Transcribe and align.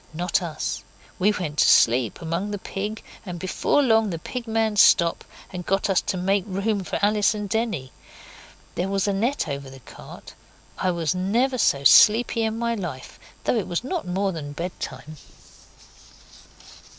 Not 0.15 0.41
us. 0.41 0.81
We 1.19 1.31
went 1.31 1.59
to 1.59 1.69
sleep, 1.69 2.23
among 2.23 2.49
the 2.49 2.57
pig, 2.57 3.03
and 3.23 3.37
before 3.37 3.83
long 3.83 4.09
the 4.09 4.17
Pig 4.17 4.47
man 4.47 4.75
stopped 4.75 5.27
and 5.53 5.63
got 5.63 5.91
us 5.91 6.01
to 6.01 6.17
make 6.17 6.43
room 6.47 6.83
for 6.83 6.97
Alice 7.03 7.35
and 7.35 7.47
Denny. 7.47 7.91
There 8.73 8.87
was 8.89 9.07
a 9.07 9.13
net 9.13 9.47
over 9.47 9.69
the 9.69 9.79
cart. 9.81 10.33
I 10.79 10.89
never 10.89 11.51
was 11.53 11.61
so 11.61 11.83
sleepy 11.83 12.41
in 12.41 12.57
my 12.57 12.73
life, 12.73 13.19
though 13.43 13.53
it 13.57 13.67
was 13.67 13.83
not 13.83 14.07
more 14.07 14.31
than 14.31 14.53
bedtime. 14.53 15.17